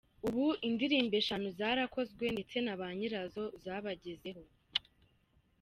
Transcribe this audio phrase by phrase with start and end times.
[0.27, 4.43] Ubu indirimbo eshanu zarakozwe ndetse n’abanyirazo zabagezeho.